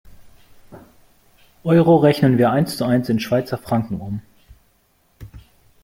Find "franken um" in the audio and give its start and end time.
3.59-4.23